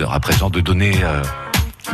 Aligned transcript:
L'heure 0.00 0.14
à 0.14 0.20
présent 0.20 0.48
de 0.48 0.60
donner 0.60 0.92
euh, 1.04 1.20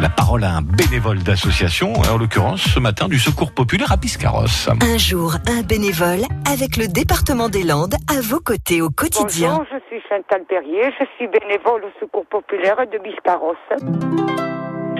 la 0.00 0.08
parole 0.08 0.44
à 0.44 0.54
un 0.54 0.62
bénévole 0.62 1.24
d'association, 1.24 1.92
en 1.94 2.16
l'occurrence 2.16 2.62
ce 2.62 2.78
matin 2.78 3.08
du 3.08 3.18
Secours 3.18 3.50
Populaire 3.50 3.90
à 3.90 3.96
Biscarrosse. 3.96 4.68
Un 4.80 4.96
jour, 4.96 5.34
un 5.48 5.62
bénévole 5.62 6.22
avec 6.48 6.76
le 6.76 6.86
département 6.86 7.48
des 7.48 7.64
Landes 7.64 7.96
à 8.08 8.20
vos 8.20 8.38
côtés 8.38 8.80
au 8.80 8.90
quotidien. 8.90 9.58
Bonjour, 9.58 9.66
je 9.72 9.78
suis 9.88 10.08
Chantal 10.08 10.44
Perrier, 10.44 10.84
je 11.00 11.04
suis 11.16 11.26
bénévole 11.26 11.82
au 11.82 11.90
Secours 11.98 12.26
Populaire 12.26 12.76
de 12.86 12.98
Biscarrosse. 12.98 13.56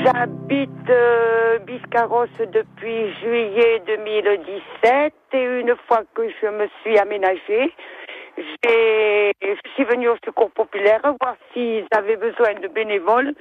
J'habite 0.03 0.91
euh, 0.91 1.61
Biscarrosse 1.61 2.39
depuis 2.53 3.15
juillet 3.23 3.83
2017 3.87 5.15
et 5.33 5.61
une 5.61 5.75
fois 5.87 6.03
que 6.13 6.23
je 6.43 6.49
me 6.49 6.67
suis 6.83 6.99
aménagée, 6.99 7.73
suis 9.77 9.85
venue 9.85 10.09
au 10.09 10.17
Secours 10.25 10.51
Populaire 10.53 11.03
voir 11.21 11.37
s'ils 11.53 11.87
avaient 11.95 12.17
besoin 12.17 12.55
de 12.55 12.67
bénévoles 12.69 13.35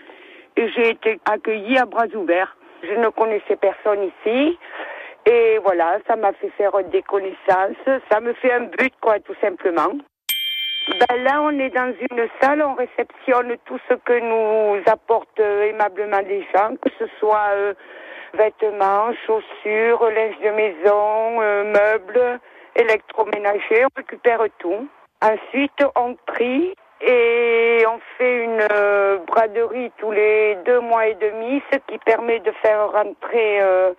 et 0.57 0.69
j'ai 0.69 0.89
été 0.89 1.17
accueillie 1.31 1.77
à 1.77 1.85
bras 1.85 2.07
ouverts. 2.13 2.57
Je 2.83 2.93
ne 2.93 3.07
connaissais 3.07 3.55
personne 3.55 4.03
ici 4.03 4.59
et 5.25 5.59
voilà, 5.63 5.97
ça 6.07 6.17
m'a 6.17 6.33
fait 6.33 6.49
faire 6.57 6.73
des 6.91 7.01
connaissances, 7.03 8.01
ça 8.11 8.19
me 8.19 8.33
fait 8.33 8.51
un 8.51 8.65
but 8.77 8.93
quoi 8.99 9.19
tout 9.21 9.35
simplement. 9.39 9.93
Ben 10.99 11.23
là, 11.23 11.41
on 11.41 11.57
est 11.57 11.69
dans 11.69 11.93
une 12.11 12.27
salle, 12.41 12.61
on 12.61 12.75
réceptionne 12.75 13.55
tout 13.65 13.79
ce 13.89 13.95
que 13.95 14.19
nous 14.19 14.83
apportent 14.85 15.39
euh, 15.39 15.69
aimablement 15.69 16.19
les 16.19 16.45
gens, 16.53 16.75
que 16.75 16.89
ce 16.99 17.05
soit 17.17 17.49
euh, 17.53 17.73
vêtements, 18.33 19.11
chaussures, 19.25 20.03
linge 20.09 20.37
de 20.43 20.51
maison, 20.51 21.41
euh, 21.41 21.63
meubles, 21.63 22.39
électroménager, 22.75 23.85
on 23.85 23.89
récupère 23.95 24.41
tout. 24.59 24.87
Ensuite, 25.21 25.83
on 25.95 26.15
trie 26.27 26.75
et 27.01 27.83
on 27.87 27.99
fait 28.17 28.43
une 28.43 28.67
euh, 28.71 29.17
braderie 29.27 29.91
tous 29.97 30.11
les 30.11 30.57
deux 30.65 30.79
mois 30.79 31.07
et 31.07 31.15
demi, 31.15 31.61
ce 31.71 31.77
qui 31.87 31.97
permet 31.99 32.39
de 32.39 32.51
faire 32.61 32.91
rentrer 32.91 33.61
euh, 33.61 33.93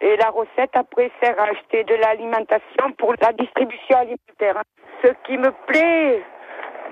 et 0.00 0.16
la 0.16 0.30
recette 0.30 0.74
après 0.74 1.10
sert 1.22 1.38
à 1.38 1.44
acheter 1.44 1.84
de 1.84 1.94
l'alimentation 1.94 2.92
pour 2.98 3.14
la 3.20 3.32
distribution 3.32 3.96
alimentaire. 3.96 4.62
Ce 5.04 5.10
qui 5.24 5.36
me 5.36 5.50
plaît, 5.66 6.22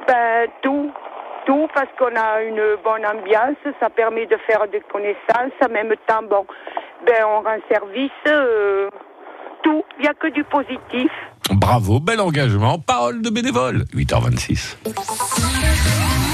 ben 0.06 0.48
tout, 0.62 0.90
tout 1.46 1.68
parce 1.74 1.90
qu'on 1.98 2.14
a 2.16 2.42
une 2.42 2.76
bonne 2.84 3.06
ambiance, 3.06 3.56
ça 3.80 3.90
permet 3.90 4.26
de 4.26 4.36
faire 4.46 4.66
des 4.68 4.80
connaissances, 4.80 5.52
en 5.64 5.70
même 5.70 5.94
temps, 6.06 6.22
bon, 6.22 6.46
ben 7.06 7.24
on 7.26 7.40
rend 7.42 7.58
service, 7.70 8.10
euh, 8.26 8.90
tout, 9.62 9.84
il 9.98 10.02
n'y 10.02 10.08
a 10.08 10.14
que 10.14 10.28
du 10.28 10.44
positif. 10.44 11.10
Bravo, 11.52 12.00
bel 12.00 12.20
engagement, 12.20 12.78
parole 12.78 13.22
de 13.22 13.30
bénévole. 13.30 13.84
8h26. 13.94 14.76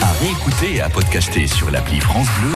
À 0.03 0.13
réécouter 0.21 0.77
et 0.77 0.81
à 0.81 0.89
podcaster 0.89 1.47
sur 1.47 1.71
l'appli 1.71 2.01
France 2.01 2.27
Bleu 2.41 2.53